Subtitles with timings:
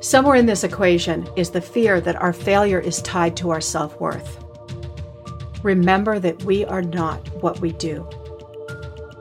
[0.00, 4.00] Somewhere in this equation is the fear that our failure is tied to our self
[4.00, 4.44] worth.
[5.64, 8.08] Remember that we are not what we do.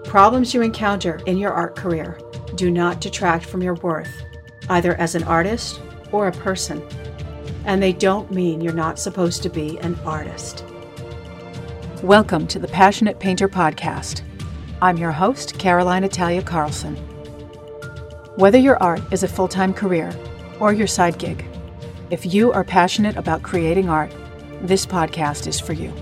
[0.03, 2.19] Problems you encounter in your art career
[2.53, 4.21] do not detract from your worth,
[4.69, 5.81] either as an artist
[6.12, 6.87] or a person.
[7.65, 10.63] And they don't mean you're not supposed to be an artist.
[12.03, 14.21] Welcome to the Passionate Painter Podcast.
[14.79, 16.95] I'm your host, Caroline Italia Carlson.
[18.35, 20.12] Whether your art is a full time career
[20.59, 21.45] or your side gig,
[22.09, 24.11] if you are passionate about creating art,
[24.61, 25.93] this podcast is for you.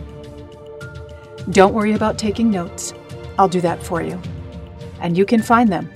[1.52, 2.94] Don't worry about taking notes,
[3.38, 4.20] I'll do that for you.
[5.00, 5.90] And you can find them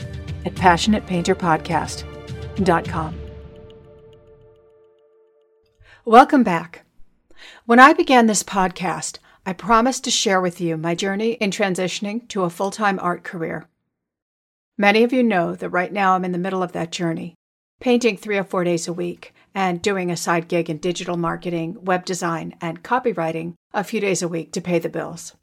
[0.46, 3.20] at passionatepainterpodcast.com.
[6.06, 6.86] Welcome back.
[7.66, 12.28] When I began this podcast, I promised to share with you my journey in transitioning
[12.30, 13.68] to a full time art career.
[14.78, 17.36] Many of you know that right now I'm in the middle of that journey,
[17.80, 21.78] painting three or four days a week and doing a side gig in digital marketing,
[21.84, 25.36] web design, and copywriting a few days a week to pay the bills.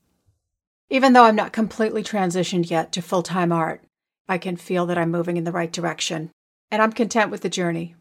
[0.89, 3.83] Even though I'm not completely transitioned yet to full time art,
[4.29, 6.31] I can feel that I'm moving in the right direction,
[6.71, 7.95] and I'm content with the journey.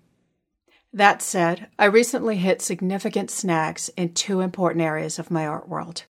[0.94, 6.06] That said, I recently hit significant snags in two important areas of my art world.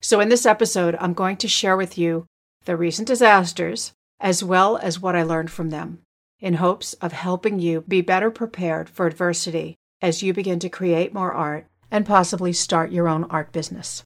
[0.00, 2.26] So, in this episode, I'm going to share with you
[2.64, 6.00] the recent disasters as well as what I learned from them,
[6.44, 11.14] in hopes of helping you be better prepared for adversity as you begin to create
[11.14, 14.04] more art and possibly start your own art business.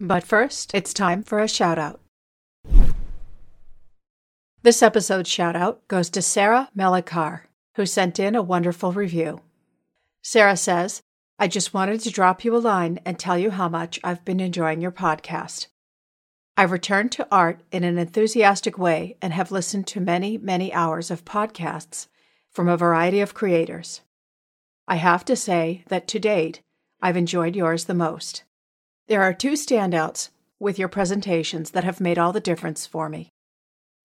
[0.00, 2.00] But first, it's time for a shout out.
[4.62, 7.42] This episode's shout out goes to Sarah Melikar
[7.76, 9.40] who sent in a wonderful review.
[10.20, 11.00] Sarah says,
[11.38, 14.40] I just wanted to drop you a line and tell you how much I've been
[14.40, 15.68] enjoying your podcast.
[16.58, 21.08] I've returned to art in an enthusiastic way and have listened to many, many hours
[21.08, 22.08] of podcasts
[22.50, 24.00] from a variety of creators.
[24.88, 26.60] I have to say that to date,
[27.00, 28.42] I've enjoyed yours the most.
[29.06, 33.28] There are two standouts with your presentations that have made all the difference for me.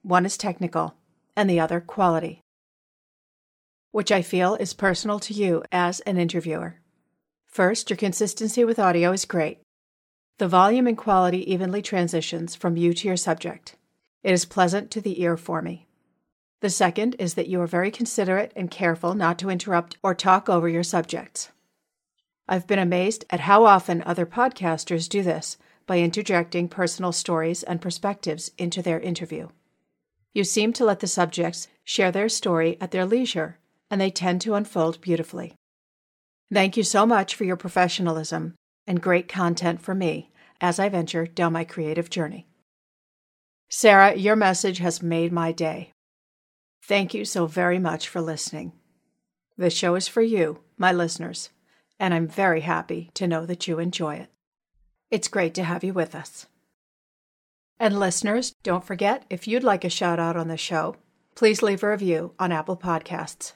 [0.04, 0.94] One is technical,
[1.36, 2.42] and the other quality
[3.90, 6.80] which I feel is personal to you as an interviewer.
[7.48, 9.63] First, your consistency with audio is great.
[10.40, 13.76] The volume and quality evenly transitions from you to your subject.
[14.24, 15.88] It is pleasant to the ear for me.
[16.62, 20.50] The second is that you are very considerate and careful not to interrupt or talk
[20.50, 21.52] over your subjects.
[22.48, 27.80] I've been amazed at how often other podcasters do this by interjecting personal stories and
[27.80, 29.50] perspectives into their interview.
[30.34, 33.60] You seem to let the subjects share their story at their leisure
[33.92, 35.54] and they tend to unfold beautifully.
[36.52, 38.56] Thank you so much for your professionalism
[38.88, 42.48] and great content for me as I venture down my creative journey.
[43.70, 45.92] Sarah, your message has made my day.
[46.84, 48.74] Thank you so very much for listening.
[49.58, 51.50] The show is for you, my listeners,
[52.00, 54.30] and I'm very happy to know that you enjoy it.
[55.10, 56.48] It's great to have you with us.
[57.80, 60.96] And listeners, don't forget if you'd like a shout out on the show,
[61.36, 63.54] please leave a review on Apple Podcasts.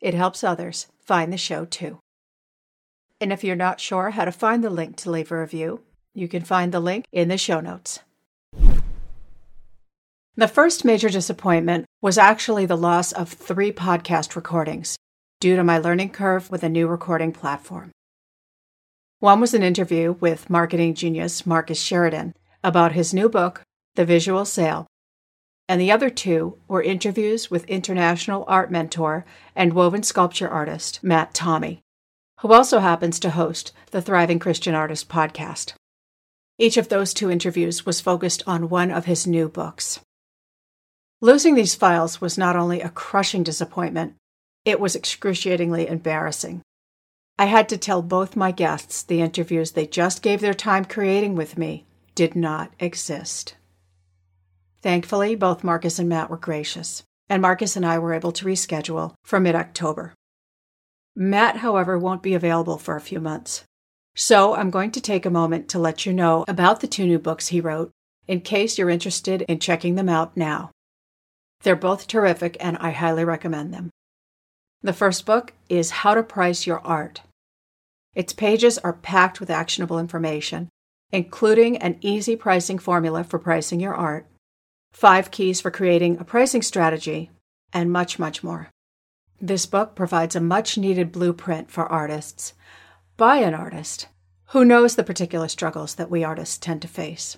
[0.00, 2.00] It helps others find the show too.
[3.20, 5.80] And if you're not sure how to find the link to leave a review,
[6.14, 8.00] you can find the link in the show notes.
[10.36, 14.96] The first major disappointment was actually the loss of three podcast recordings
[15.40, 17.92] due to my learning curve with a new recording platform.
[19.20, 23.62] One was an interview with marketing genius Marcus Sheridan about his new book,
[23.94, 24.86] The Visual Sale,
[25.68, 29.24] and the other two were interviews with international art mentor
[29.54, 31.80] and woven sculpture artist Matt Tommey,
[32.44, 35.72] who also happens to host the Thriving Christian Artist podcast.
[36.58, 40.00] Each of those two interviews was focused on one of his new books.
[41.22, 44.16] Losing these files was not only a crushing disappointment,
[44.66, 46.60] it was excruciatingly embarrassing.
[47.38, 51.36] I had to tell both my guests the interviews they just gave their time creating
[51.36, 53.56] with me did not exist.
[54.82, 59.14] Thankfully, both Marcus and Matt were gracious, and Marcus and I were able to reschedule
[59.24, 60.12] for mid October.
[61.16, 63.64] Matt, however, won't be available for a few months.
[64.16, 67.18] So I'm going to take a moment to let you know about the two new
[67.18, 67.90] books he wrote
[68.26, 70.70] in case you're interested in checking them out now.
[71.62, 73.90] They're both terrific and I highly recommend them.
[74.82, 77.22] The first book is How to Price Your Art.
[78.14, 80.68] Its pages are packed with actionable information,
[81.10, 84.26] including an easy pricing formula for pricing your art,
[84.92, 87.30] five keys for creating a pricing strategy,
[87.72, 88.70] and much, much more.
[89.44, 92.54] This book provides a much needed blueprint for artists
[93.18, 94.08] by an artist
[94.52, 97.36] who knows the particular struggles that we artists tend to face.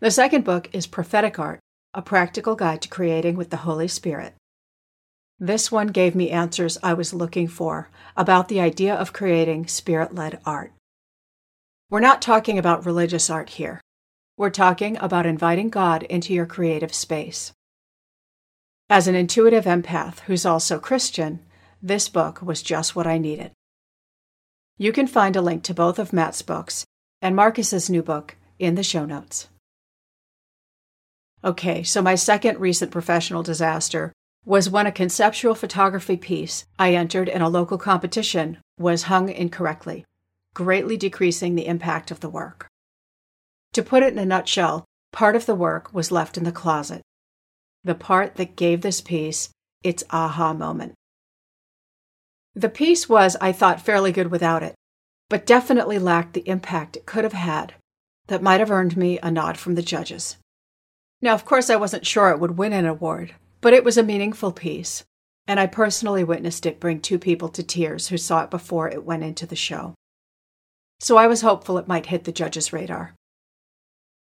[0.00, 1.60] The second book is Prophetic Art,
[1.94, 4.34] a practical guide to creating with the Holy Spirit.
[5.38, 10.16] This one gave me answers I was looking for about the idea of creating spirit
[10.16, 10.72] led art.
[11.90, 13.80] We're not talking about religious art here.
[14.36, 17.52] We're talking about inviting God into your creative space.
[18.88, 21.40] As an intuitive empath who's also Christian,
[21.82, 23.50] this book was just what I needed.
[24.78, 26.84] You can find a link to both of Matt's books
[27.20, 29.48] and Marcus's new book in the show notes.
[31.42, 34.12] Okay, so my second recent professional disaster
[34.44, 40.04] was when a conceptual photography piece I entered in a local competition was hung incorrectly,
[40.54, 42.68] greatly decreasing the impact of the work.
[43.72, 47.02] To put it in a nutshell, part of the work was left in the closet,
[47.86, 49.48] the part that gave this piece
[49.82, 50.92] its aha moment.
[52.54, 54.74] The piece was, I thought, fairly good without it,
[55.30, 57.74] but definitely lacked the impact it could have had
[58.26, 60.36] that might have earned me a nod from the judges.
[61.22, 64.02] Now, of course, I wasn't sure it would win an award, but it was a
[64.02, 65.04] meaningful piece,
[65.46, 69.04] and I personally witnessed it bring two people to tears who saw it before it
[69.04, 69.94] went into the show.
[70.98, 73.14] So I was hopeful it might hit the judges' radar.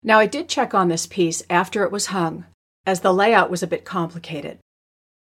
[0.02, 2.46] Now, I did check on this piece after it was hung,
[2.86, 4.58] as the layout was a bit complicated,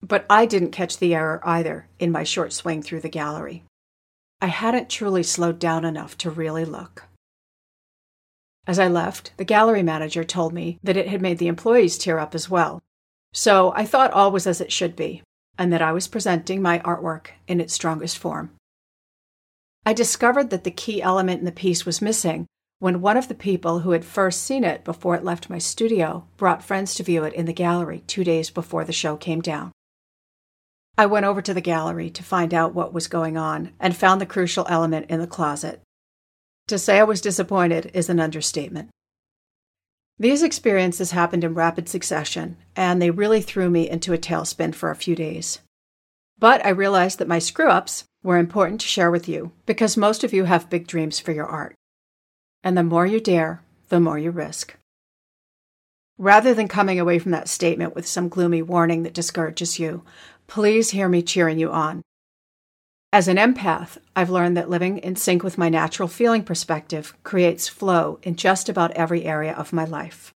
[0.03, 3.65] but I didn't catch the error either in my short swing through the gallery.
[4.41, 7.05] I hadn't truly slowed down enough to really look.
[8.67, 12.19] As I left, the gallery manager told me that it had made the employees tear
[12.19, 12.81] up as well.
[13.33, 15.23] So I thought all was as it should be,
[15.59, 18.51] and that I was presenting my artwork in its strongest form.
[19.85, 22.47] I discovered that the key element in the piece was missing
[22.81, 26.27] when one of the people who had first seen it before it left my studio
[26.39, 29.71] brought friends to view it in the gallery two days before the show came down.
[30.97, 34.19] I went over to the gallery to find out what was going on and found
[34.19, 35.83] the crucial element in the closet.
[36.69, 38.89] To say I was disappointed is an understatement.
[40.19, 44.91] These experiences happened in rapid succession, and they really threw me into a tailspin for
[44.91, 45.61] a few days.
[46.39, 50.25] But I realized that my screw ups were important to share with you because most
[50.25, 51.75] of you have big dreams for your art.
[52.63, 54.77] And the more you dare, the more you risk.
[56.19, 60.03] Rather than coming away from that statement with some gloomy warning that discourages you,
[60.47, 62.03] please hear me cheering you on.
[63.13, 67.69] As an empath, I've learned that living in sync with my natural feeling perspective creates
[67.69, 70.33] flow in just about every area of my life.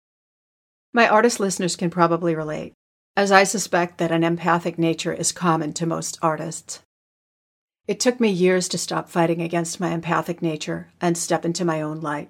[0.94, 2.72] My artist listeners can probably relate,
[3.16, 6.80] as I suspect that an empathic nature is common to most artists.
[7.88, 11.82] It took me years to stop fighting against my empathic nature and step into my
[11.82, 12.28] own light.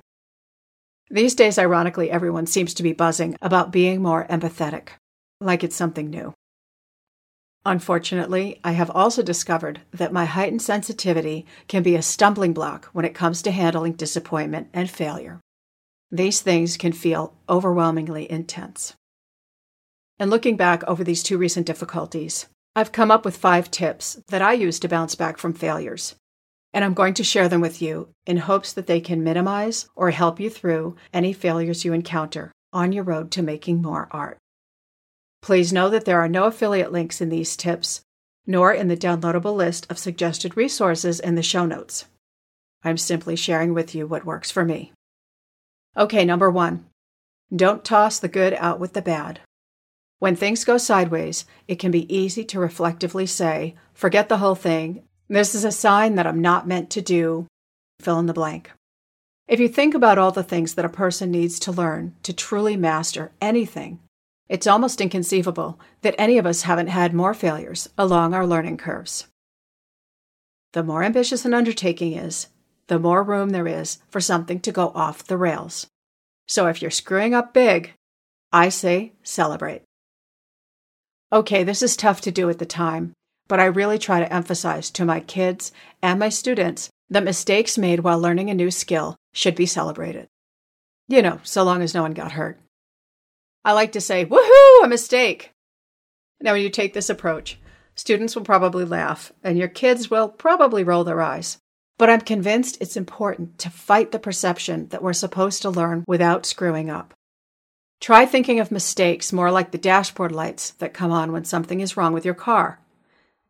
[1.10, 4.88] These days, ironically, everyone seems to be buzzing about being more empathetic,
[5.40, 6.32] like it's something new.
[7.66, 13.04] Unfortunately, I have also discovered that my heightened sensitivity can be a stumbling block when
[13.04, 15.38] it comes to handling disappointment and failure.
[16.10, 18.94] These things can feel overwhelmingly intense.
[20.18, 24.40] And looking back over these two recent difficulties, I've come up with five tips that
[24.40, 26.16] I use to bounce back from failures.
[26.72, 30.10] And I'm going to share them with you in hopes that they can minimize or
[30.10, 34.38] help you through any failures you encounter on your road to making more art.
[35.42, 38.00] Please know that there are no affiliate links in these tips,
[38.46, 42.06] nor in the downloadable list of suggested resources in the show notes.
[42.82, 44.92] I'm simply sharing with you what works for me.
[45.96, 46.86] Okay, number one
[47.54, 49.40] don't toss the good out with the bad.
[50.22, 55.02] When things go sideways, it can be easy to reflectively say, forget the whole thing.
[55.26, 57.48] This is a sign that I'm not meant to do.
[57.98, 58.70] Fill in the blank.
[59.48, 62.76] If you think about all the things that a person needs to learn to truly
[62.76, 63.98] master anything,
[64.48, 69.26] it's almost inconceivable that any of us haven't had more failures along our learning curves.
[70.72, 72.46] The more ambitious an undertaking is,
[72.86, 75.88] the more room there is for something to go off the rails.
[76.46, 77.94] So if you're screwing up big,
[78.52, 79.82] I say celebrate.
[81.32, 83.14] Okay, this is tough to do at the time,
[83.48, 85.72] but I really try to emphasize to my kids
[86.02, 90.28] and my students that mistakes made while learning a new skill should be celebrated.
[91.08, 92.60] You know, so long as no one got hurt.
[93.64, 95.52] I like to say, woohoo, a mistake.
[96.42, 97.58] Now, when you take this approach,
[97.94, 101.56] students will probably laugh and your kids will probably roll their eyes.
[101.98, 106.44] But I'm convinced it's important to fight the perception that we're supposed to learn without
[106.44, 107.14] screwing up.
[108.02, 111.96] Try thinking of mistakes more like the dashboard lights that come on when something is
[111.96, 112.80] wrong with your car.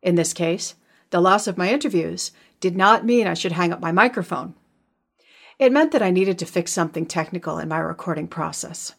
[0.03, 0.75] In this case,
[1.09, 4.53] the loss of my interviews did not mean I should hang up my microphone.
[5.57, 8.93] It meant that I needed to fix something technical in my recording process.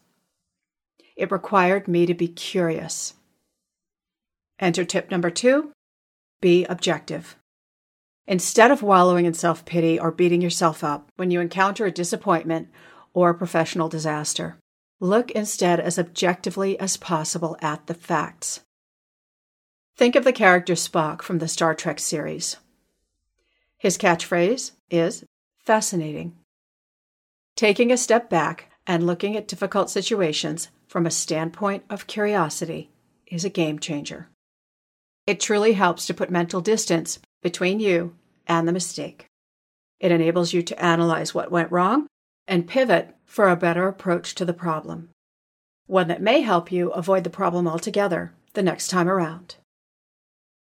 [1.15, 3.13] It required me to be curious.
[4.59, 5.71] Enter tip number two
[6.41, 7.37] be objective.
[8.27, 12.67] Instead of wallowing in self pity or beating yourself up when you encounter a disappointment
[13.13, 14.57] or a professional disaster,
[14.99, 18.61] look instead as objectively as possible at the facts.
[19.97, 22.57] Think of the character Spock from the Star Trek series.
[23.77, 25.23] His catchphrase is
[25.59, 26.35] fascinating.
[27.55, 32.89] Taking a step back and looking at difficult situations from a standpoint of curiosity
[33.27, 34.29] is a game changer.
[35.25, 38.15] It truly helps to put mental distance between you
[38.47, 39.25] and the mistake.
[39.99, 42.07] It enables you to analyze what went wrong
[42.47, 45.09] and pivot for a better approach to the problem,
[45.87, 49.55] one that may help you avoid the problem altogether the next time around.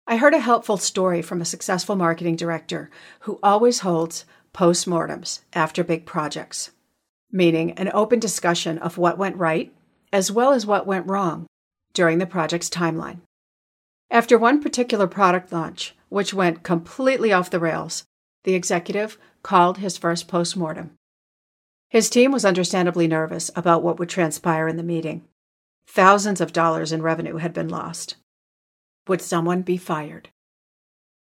[0.05, 2.89] I heard a helpful story from a successful marketing director
[3.21, 6.71] who always holds postmortems after big projects,
[7.31, 9.73] meaning an open discussion of what went right
[10.13, 11.47] as well as what went wrong
[11.93, 13.19] during the project's timeline.
[14.09, 18.05] After one particular product launch, which went completely off the rails,
[18.45, 20.91] the executive called his first postmortem.
[21.89, 25.23] His team was understandably nervous about what would transpire in the meeting.
[25.87, 28.15] Thousands of dollars in revenue had been lost.
[29.07, 30.29] Would someone be fired?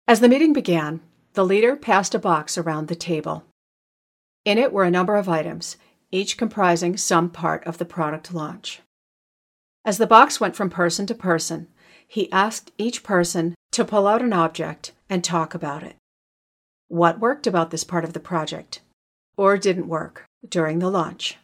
[0.09, 1.01] As the meeting began,
[1.35, 3.45] the leader passed a box around the table.
[4.45, 5.77] In it were a number of items,
[6.11, 8.81] each comprising some part of the product launch.
[9.85, 11.69] As the box went from person to person,
[12.09, 15.95] he asked each person to pull out an object and talk about it.
[16.89, 18.81] What worked about this part of the project,
[19.37, 21.39] or didn't work, during the launch?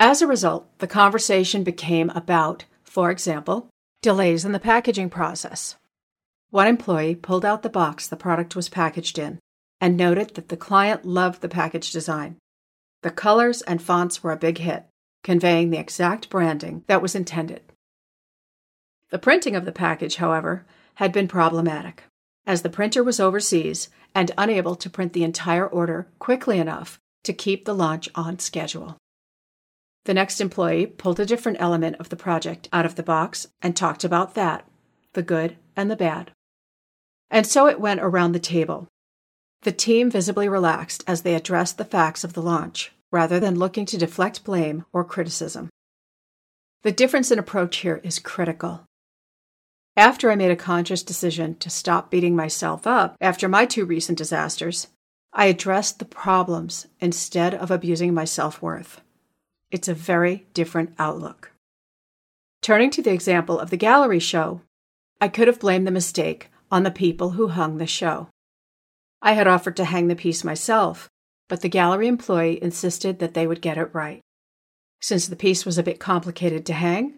[0.00, 3.68] As a result, the conversation became about, for example,
[4.00, 5.76] delays in the packaging process.
[6.50, 9.38] One employee pulled out the box the product was packaged in
[9.80, 12.36] and noted that the client loved the package design.
[13.02, 14.84] The colors and fonts were a big hit,
[15.22, 17.62] conveying the exact branding that was intended.
[19.10, 22.04] The printing of the package, however, had been problematic,
[22.46, 27.32] as the printer was overseas and unable to print the entire order quickly enough to
[27.32, 28.96] keep the launch on schedule.
[30.04, 33.76] The next employee pulled a different element of the project out of the box and
[33.76, 34.66] talked about that,
[35.12, 36.30] the good and the bad.
[37.30, 38.88] And so it went around the table,
[39.62, 43.86] the team visibly relaxed as they addressed the facts of the launch, rather than looking
[43.86, 45.68] to deflect blame or criticism.
[46.82, 48.84] The difference in approach here is critical.
[49.96, 54.16] After I made a conscious decision to stop beating myself up after my two recent
[54.16, 54.86] disasters,
[55.32, 59.00] I addressed the problems instead of abusing my self worth.
[59.70, 61.52] It's a very different outlook.
[62.62, 64.62] Turning to the example of the gallery show,
[65.20, 68.28] I could have blamed the mistake on the people who hung the show.
[69.20, 71.08] I had offered to hang the piece myself,
[71.48, 74.20] but the gallery employee insisted that they would get it right.
[75.00, 77.16] Since the piece was a bit complicated to hang,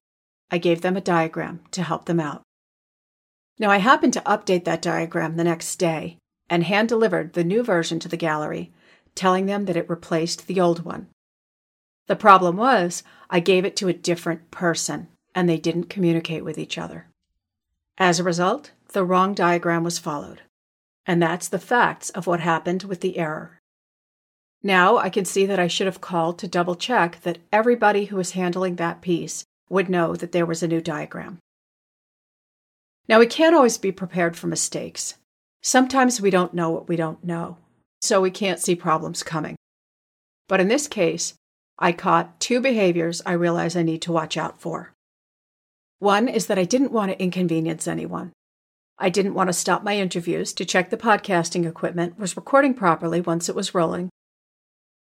[0.50, 2.42] I gave them a diagram to help them out.
[3.58, 6.18] Now, I happened to update that diagram the next day
[6.50, 8.72] and hand delivered the new version to the gallery,
[9.14, 11.06] telling them that it replaced the old one.
[12.08, 16.58] The problem was, I gave it to a different person, and they didn't communicate with
[16.58, 17.06] each other.
[17.96, 20.42] As a result, the wrong diagram was followed.
[21.06, 23.60] And that's the facts of what happened with the error.
[24.62, 28.16] Now I can see that I should have called to double check that everybody who
[28.16, 31.38] was handling that piece would know that there was a new diagram.
[33.08, 35.14] Now we can't always be prepared for mistakes.
[35.62, 37.58] Sometimes we don't know what we don't know,
[38.00, 39.56] so we can't see problems coming.
[40.48, 41.34] But in this case,
[41.78, 44.92] I caught two behaviors I realize I need to watch out for.
[45.98, 48.32] One is that I didn't want to inconvenience anyone.
[48.98, 53.20] I didn't want to stop my interviews to check the podcasting equipment was recording properly
[53.20, 54.10] once it was rolling.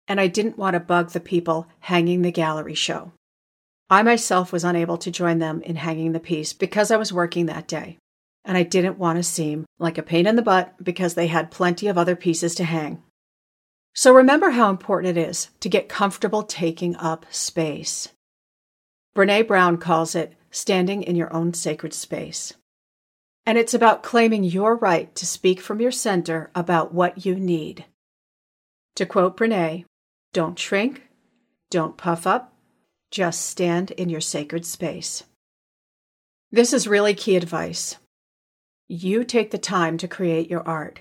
[0.09, 3.13] And I didn't want to bug the people hanging the gallery show.
[3.89, 7.47] I myself was unable to join them in hanging the piece because I was working
[7.47, 7.99] that day.
[8.47, 11.51] And I didn't want to seem like a pain in the butt because they had
[11.51, 13.03] plenty of other pieces to hang.
[13.93, 18.09] So remember how important it is to get comfortable taking up space.
[19.17, 22.53] Brene Brown calls it standing in your own sacred space.
[23.45, 27.85] And it's about claiming your right to speak from your center about what you need.
[28.97, 29.85] To quote Brene,
[30.33, 31.03] don't shrink,
[31.71, 32.53] don't puff up,
[33.11, 35.25] just stand in your sacred space.
[36.53, 37.97] This is really key advice.
[38.89, 41.01] You take the time to create your art.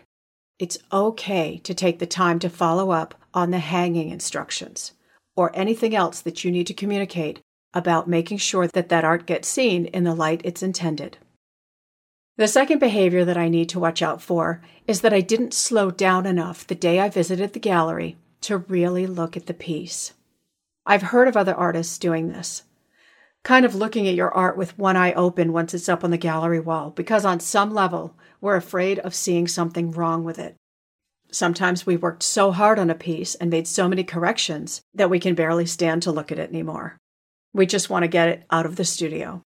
[0.58, 4.94] It's okay to take the time to follow up on the hanging instructions
[5.36, 7.42] or anything else that you need to communicate
[7.76, 11.18] about making sure that that art gets seen in the light it's intended.
[12.38, 15.92] The second behavior that I need to watch out for is that I didn't slow
[15.92, 20.14] down enough the day I visited the gallery to really look at the piece.
[20.88, 22.64] I've heard of other artists doing this,
[23.46, 26.18] kind of looking at your art with one eye open once it's up on the
[26.18, 30.56] gallery wall, because on some level, we're afraid of seeing something wrong with it.
[31.32, 35.20] Sometimes we worked so hard on a piece and made so many corrections that we
[35.20, 36.98] can barely stand to look at it anymore.
[37.54, 39.44] We just want to get it out of the studio.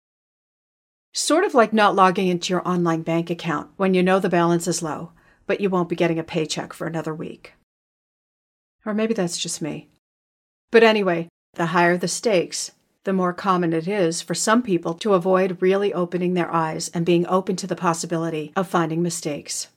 [1.12, 4.66] Sort of like not logging into your online bank account when you know the balance
[4.66, 5.12] is low,
[5.46, 7.52] but you won't be getting a paycheck for another week.
[8.84, 9.88] Or maybe that's just me.
[10.72, 12.72] But anyway, the higher the stakes,
[13.04, 17.06] the more common it is for some people to avoid really opening their eyes and
[17.06, 19.68] being open to the possibility of finding mistakes.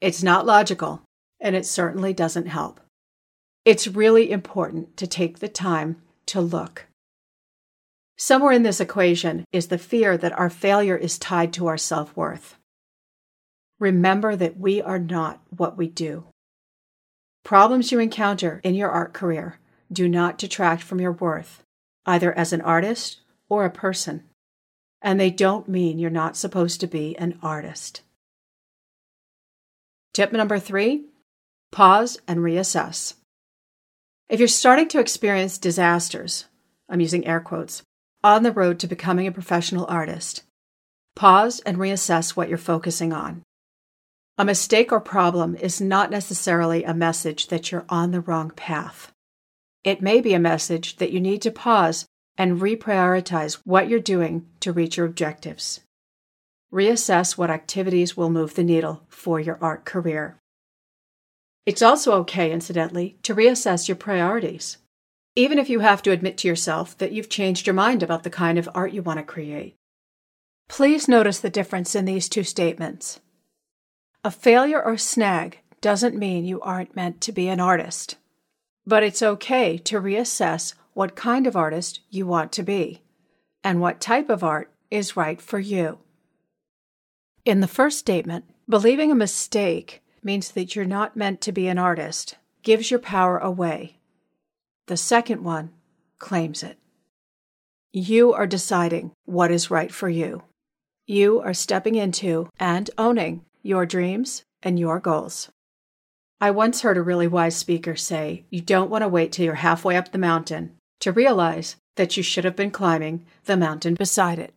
[0.00, 1.02] It's not logical,
[1.40, 2.80] and it certainly doesn't help.
[3.64, 6.86] It's really important to take the time to look.
[8.16, 12.14] Somewhere in this equation is the fear that our failure is tied to our self
[12.16, 12.56] worth.
[13.78, 16.24] Remember that we are not what we do.
[17.44, 19.58] Problems you encounter in your art career
[19.90, 21.62] do not detract from your worth,
[22.06, 24.24] either as an artist or a person.
[25.02, 28.02] And they don't mean you're not supposed to be an artist.
[30.12, 31.04] Tip number three
[31.70, 33.14] pause and reassess.
[34.28, 36.46] If you're starting to experience disasters,
[36.88, 37.82] I'm using air quotes,
[38.22, 40.42] on the road to becoming a professional artist,
[41.14, 43.42] pause and reassess what you're focusing on.
[44.36, 49.12] A mistake or problem is not necessarily a message that you're on the wrong path.
[49.82, 52.06] It may be a message that you need to pause
[52.36, 55.80] and reprioritize what you're doing to reach your objectives.
[56.72, 60.38] Reassess what activities will move the needle for your art career.
[61.66, 64.78] It's also okay, incidentally, to reassess your priorities,
[65.34, 68.30] even if you have to admit to yourself that you've changed your mind about the
[68.30, 69.76] kind of art you want to create.
[70.68, 73.20] Please notice the difference in these two statements.
[74.22, 78.16] A failure or snag doesn't mean you aren't meant to be an artist.
[78.86, 83.02] But it's okay to reassess what kind of artist you want to be
[83.62, 85.98] and what type of art is right for you.
[87.44, 91.78] In the first statement, believing a mistake means that you're not meant to be an
[91.78, 93.98] artist, gives your power away.
[94.86, 95.70] The second one
[96.18, 96.78] claims it.
[97.92, 100.42] You are deciding what is right for you.
[101.06, 105.50] You are stepping into and owning your dreams and your goals.
[106.42, 109.56] I once heard a really wise speaker say, You don't want to wait till you're
[109.56, 114.38] halfway up the mountain to realize that you should have been climbing the mountain beside
[114.38, 114.54] it.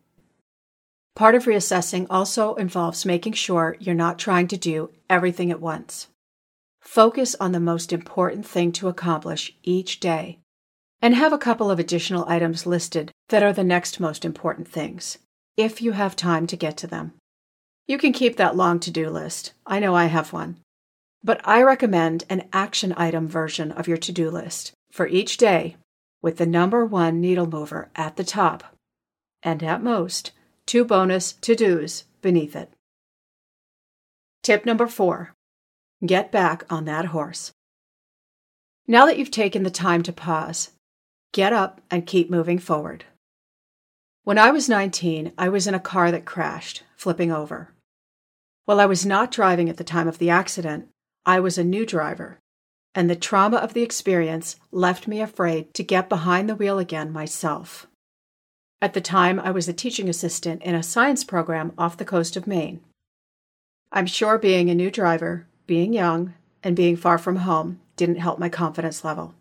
[1.14, 6.08] Part of reassessing also involves making sure you're not trying to do everything at once.
[6.80, 10.38] Focus on the most important thing to accomplish each day
[11.02, 15.18] and have a couple of additional items listed that are the next most important things,
[15.56, 17.12] if you have time to get to them.
[17.86, 19.52] You can keep that long to do list.
[19.66, 20.56] I know I have one.
[21.24, 25.76] But I recommend an action item version of your to do list for each day
[26.20, 28.76] with the number one needle mover at the top,
[29.42, 30.32] and at most,
[30.66, 32.70] two bonus to dos beneath it.
[34.42, 35.32] Tip number four
[36.04, 37.52] get back on that horse.
[38.86, 40.72] Now that you've taken the time to pause,
[41.32, 43.06] get up and keep moving forward.
[44.24, 47.72] When I was 19, I was in a car that crashed, flipping over.
[48.66, 50.88] While I was not driving at the time of the accident,
[51.26, 52.38] I was a new driver,
[52.94, 57.12] and the trauma of the experience left me afraid to get behind the wheel again
[57.12, 57.86] myself.
[58.82, 62.36] At the time, I was a teaching assistant in a science program off the coast
[62.36, 62.82] of Maine.
[63.90, 68.38] I'm sure being a new driver, being young, and being far from home didn't help
[68.38, 69.34] my confidence level.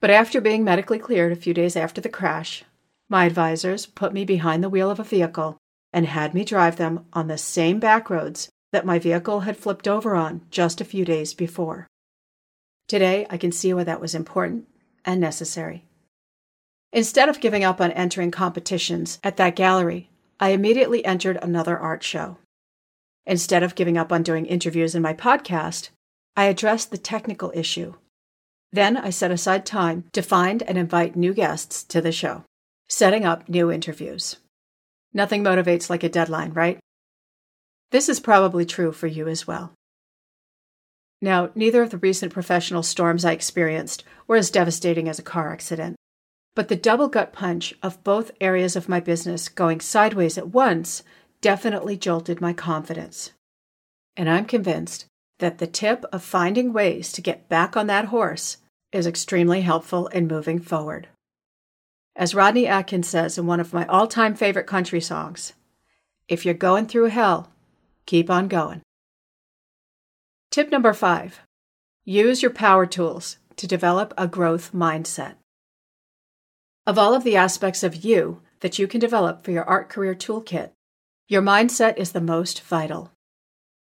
[0.00, 2.64] But after being medically cleared a few days after the crash,
[3.08, 5.58] my advisors put me behind the wheel of a vehicle
[5.92, 9.88] and had me drive them on the same back roads that my vehicle had flipped
[9.88, 11.86] over on just a few days before.
[12.86, 14.66] Today, I can see why that was important
[15.04, 15.84] and necessary.
[16.92, 20.08] Instead of giving up on entering competitions at that gallery,
[20.40, 22.38] I immediately entered another art show.
[23.26, 25.90] Instead of giving up on doing interviews in my podcast,
[26.36, 27.94] I addressed the technical issue.
[28.72, 32.44] Then I set aside time to find and invite new guests to the show,
[32.88, 34.36] setting up new interviews.
[35.12, 36.78] Nothing motivates like a deadline, right?
[37.90, 39.72] This is probably true for you as well.
[41.20, 45.52] Now, neither of the recent professional storms I experienced were as devastating as a car
[45.52, 45.96] accident,
[46.54, 51.02] but the double gut punch of both areas of my business going sideways at once
[51.40, 53.32] definitely jolted my confidence.
[54.16, 55.06] And I'm convinced
[55.38, 58.58] that the tip of finding ways to get back on that horse
[58.92, 61.08] is extremely helpful in moving forward.
[62.16, 65.52] As Rodney Atkins says in one of my all time favorite country songs,
[66.26, 67.52] if you're going through hell,
[68.08, 68.80] Keep on going.
[70.50, 71.40] Tip number five
[72.06, 75.34] use your power tools to develop a growth mindset.
[76.86, 80.14] Of all of the aspects of you that you can develop for your art career
[80.14, 80.70] toolkit,
[81.28, 83.12] your mindset is the most vital.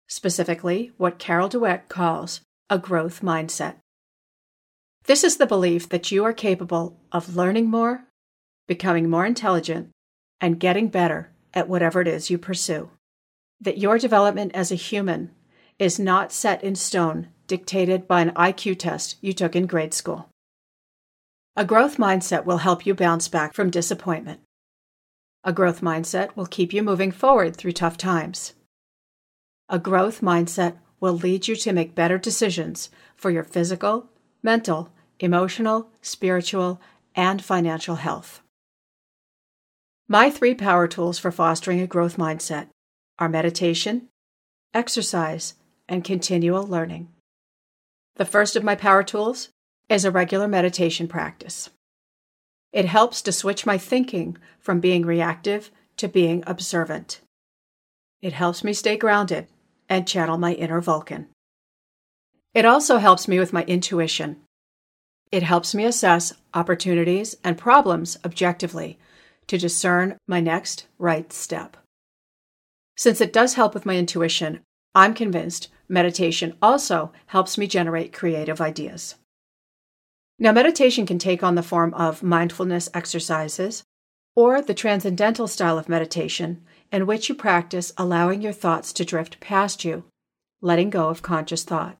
[0.08, 3.75] Specifically, what Carol Dweck calls a growth mindset.
[5.03, 8.06] This is the belief that you are capable of learning more,
[8.67, 9.91] becoming more intelligent,
[10.41, 12.89] and getting better at whatever it is you pursue.
[13.60, 15.32] That your development as a human
[15.80, 20.30] is not set in stone, dictated by an IQ test you took in grade school.
[21.56, 24.41] A growth mindset will help you bounce back from disappointment.
[25.43, 28.54] A growth mindset will keep you moving forward through tough times.
[29.70, 34.10] A growth mindset will lead you to make better decisions for your physical,
[34.43, 36.80] mental, emotional, spiritual,
[37.15, 38.41] and financial health.
[40.08, 42.67] My three power tools for fostering a growth mindset
[43.19, 44.10] are meditation,
[44.73, 45.56] exercise,
[45.88, 47.10] and continual learning.
[48.15, 49.49] The first of my power tools
[49.89, 51.69] is a regular meditation practice.
[52.73, 57.21] It helps to switch my thinking from being reactive to being observant.
[58.21, 59.47] It helps me stay grounded
[59.88, 61.27] and channel my inner Vulcan.
[62.53, 64.38] It also helps me with my intuition.
[65.32, 68.97] It helps me assess opportunities and problems objectively
[69.47, 71.77] to discern my next right step.
[72.97, 74.62] Since it does help with my intuition,
[74.95, 79.15] I'm convinced meditation also helps me generate creative ideas.
[80.39, 83.83] Now, meditation can take on the form of mindfulness exercises
[84.36, 89.39] or the transcendental style of meditation, in which you practice allowing your thoughts to drift
[89.39, 90.03] past you,
[90.62, 91.97] letting go of conscious thought.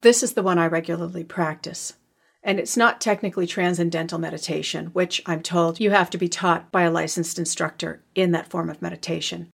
[0.00, 1.94] This is the one I regularly practice.
[2.42, 6.82] And it's not technically transcendental meditation, which I'm told you have to be taught by
[6.82, 9.50] a licensed instructor in that form of meditation.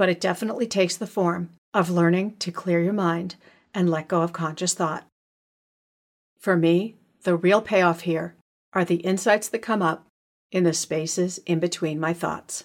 [0.00, 3.34] But it definitely takes the form of learning to clear your mind
[3.74, 5.06] and let go of conscious thought.
[6.38, 8.34] For me, the real payoff here
[8.72, 10.06] are the insights that come up
[10.50, 12.64] in the spaces in between my thoughts.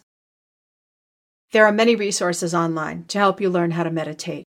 [1.52, 4.46] There are many resources online to help you learn how to meditate,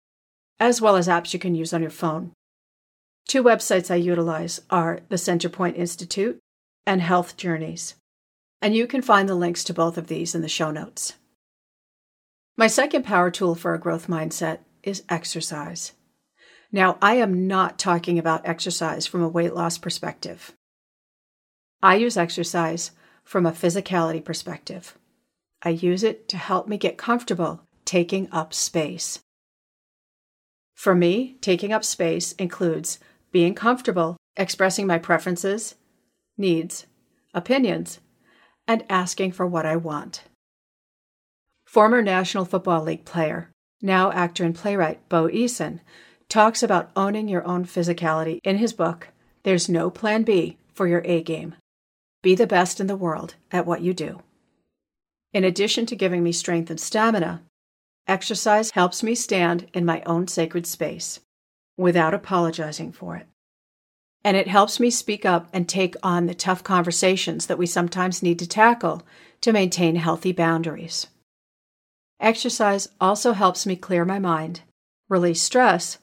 [0.58, 2.32] as well as apps you can use on your phone.
[3.28, 6.40] Two websites I utilize are the Centerpointe Institute
[6.86, 7.96] and Health Journeys,
[8.62, 11.16] and you can find the links to both of these in the show notes.
[12.60, 15.94] My second power tool for a growth mindset is exercise.
[16.72, 20.54] Now, I am not talking about exercise from a weight loss perspective.
[21.84, 22.92] I use exercise
[23.24, 24.98] from a physicality perspective.
[25.62, 29.20] I use it to help me get comfortable taking up space.
[30.74, 33.00] For me, taking up space includes
[33.32, 35.76] being comfortable expressing my preferences,
[36.38, 36.88] needs,
[37.36, 38.00] opinions,
[38.68, 40.24] and asking for what I want.
[41.68, 43.52] Former National Football League player,
[43.82, 45.82] now actor and playwright Bo Eason,
[46.30, 49.10] talks about owning your own physicality in his book,
[49.44, 51.56] There's No Plan B for Your A Game.
[52.24, 54.22] Be the best in the world at what you do.
[55.34, 57.44] In addition to giving me strength and stamina,
[58.08, 61.20] exercise helps me stand in my own sacred space
[61.76, 63.28] without apologizing for it.
[64.24, 68.24] And it helps me speak up and take on the tough conversations that we sometimes
[68.24, 69.06] need to tackle
[69.42, 71.08] to maintain healthy boundaries.
[72.20, 74.62] Exercise also helps me clear my mind,
[75.08, 76.00] release stress,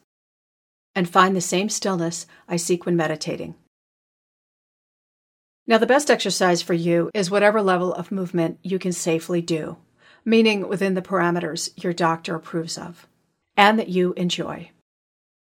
[0.94, 3.56] and find the same stillness I seek when meditating.
[5.66, 9.78] Now, the best exercise for you is whatever level of movement you can safely do,
[10.24, 13.08] meaning within the parameters your doctor approves of,
[13.56, 14.70] and that you enjoy.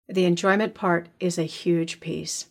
[0.08, 2.48] The enjoyment part is a huge piece.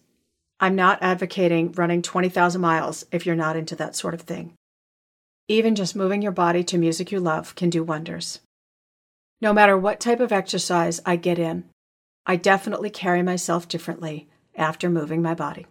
[0.59, 4.55] I'm not advocating running 20,000 miles if you're not into that sort of thing.
[5.51, 8.39] Even just moving your body to music you love can do wonders.
[9.41, 11.65] No matter what type of exercise I get in,
[12.25, 15.67] I definitely carry myself differently after moving my body.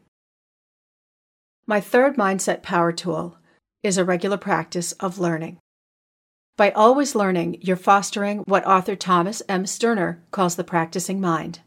[1.65, 3.37] My third mindset power tool
[3.81, 5.59] is a regular practice of learning.
[6.57, 9.65] By always learning, you're fostering what author Thomas M.
[9.65, 11.61] Sterner calls the practicing mind.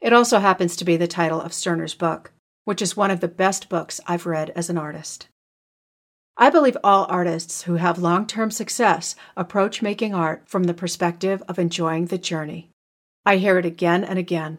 [0.00, 2.30] It also happens to be the title of Sterner's book,
[2.66, 5.26] which is one of the best books I've read as an artist.
[6.38, 11.42] I believe all artists who have long term success approach making art from the perspective
[11.48, 12.70] of enjoying the journey.
[13.24, 14.58] I hear it again and again.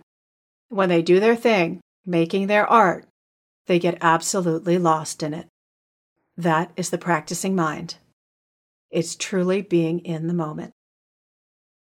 [0.69, 3.05] When they do their thing, making their art,
[3.67, 5.47] they get absolutely lost in it.
[6.35, 7.97] That is the practicing mind.
[8.89, 10.73] It's truly being in the moment.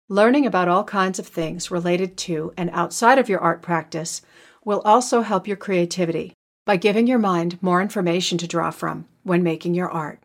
[0.07, 4.21] Learning about all kinds of things related to and outside of your art practice
[4.63, 6.33] will also help your creativity
[6.65, 10.23] by giving your mind more information to draw from when making your art.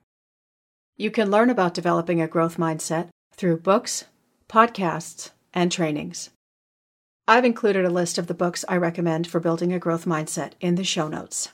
[0.97, 4.07] You can learn about developing a growth mindset through books,
[4.49, 6.31] podcasts, and trainings.
[7.29, 10.77] I've included a list of the books I recommend for building a growth mindset in
[10.77, 11.51] the show notes.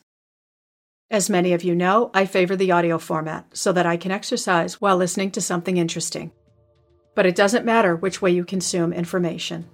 [1.11, 4.81] As many of you know, I favor the audio format so that I can exercise
[4.81, 6.31] while listening to something interesting.
[7.17, 9.67] But it doesn't matter which way you consume information.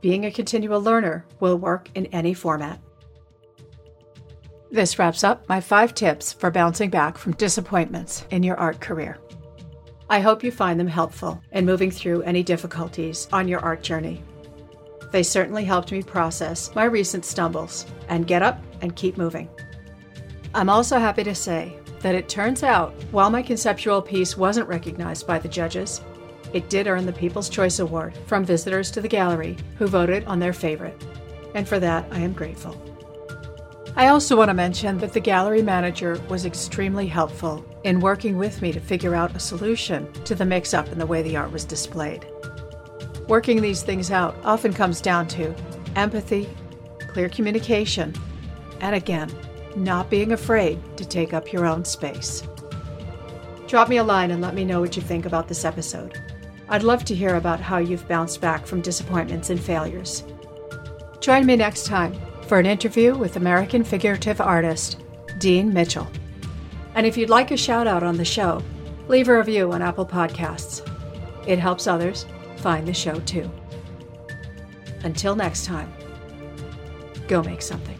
[0.00, 2.80] Being a continual learner will work in any format.
[4.72, 9.18] This wraps up my five tips for bouncing back from disappointments in your art career.
[10.08, 14.22] I hope you find them helpful in moving through any difficulties on your art journey.
[15.10, 19.48] They certainly helped me process my recent stumbles and get up and keep moving.
[20.54, 25.26] I'm also happy to say that it turns out while my conceptual piece wasn't recognized
[25.26, 26.00] by the judges,
[26.52, 30.38] it did earn the People's Choice Award from visitors to the gallery who voted on
[30.38, 31.00] their favorite.
[31.54, 32.89] And for that, I am grateful.
[34.00, 38.62] I also want to mention that the gallery manager was extremely helpful in working with
[38.62, 41.52] me to figure out a solution to the mix up in the way the art
[41.52, 42.24] was displayed.
[43.28, 45.54] Working these things out often comes down to
[45.96, 46.48] empathy,
[47.08, 48.14] clear communication,
[48.80, 49.30] and again,
[49.76, 52.42] not being afraid to take up your own space.
[53.66, 56.18] Drop me a line and let me know what you think about this episode.
[56.70, 60.24] I'd love to hear about how you've bounced back from disappointments and failures.
[61.20, 62.18] Join me next time
[62.50, 65.00] for an interview with American figurative artist
[65.38, 66.08] Dean Mitchell.
[66.96, 68.60] And if you'd like a shout out on the show,
[69.06, 70.84] leave a review on Apple Podcasts.
[71.46, 73.48] It helps others find the show too.
[75.04, 75.92] Until next time,
[77.28, 77.99] go make something.